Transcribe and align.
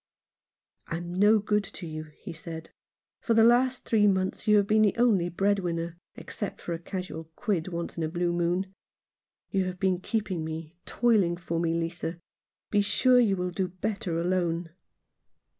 "I 0.87 0.97
am 0.97 1.13
no 1.13 1.37
good 1.37 1.63
to 1.63 1.85
you," 1.85 2.05
he 2.17 2.33
said;" 2.33 2.71
for 3.21 3.35
the 3.35 3.43
last 3.43 3.85
three 3.85 4.07
months 4.07 4.47
you 4.47 4.57
have 4.57 4.65
been 4.65 4.81
the 4.81 4.97
only 4.97 5.29
breadwinner— 5.29 5.95
except 6.15 6.59
for 6.59 6.73
a 6.73 6.79
casual 6.79 7.25
quid 7.35 7.67
once 7.67 7.97
in 7.97 8.03
a 8.03 8.09
blue 8.09 8.33
moon. 8.33 8.73
You 9.51 9.65
have 9.65 9.79
been 9.79 9.99
keeping 9.99 10.43
me, 10.43 10.75
toiling 10.87 11.37
for 11.37 11.59
me, 11.59 11.75
Lisa. 11.75 12.17
Be 12.71 12.81
sure 12.81 13.19
you 13.19 13.35
will 13.35 13.51
do 13.51 13.67
better 13.67 14.19
alone." 14.19 14.71